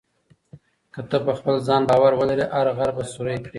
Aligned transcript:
که 0.93 1.01
ته 1.09 1.17
په 1.25 1.31
خپل 1.39 1.55
ځان 1.67 1.81
باور 1.89 2.13
ولرې، 2.15 2.45
هر 2.55 2.67
غر 2.77 2.89
به 2.95 3.03
سوري 3.13 3.37
کړې. 3.43 3.49